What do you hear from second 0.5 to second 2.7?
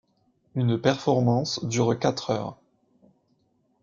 Une performance dure quatre heures.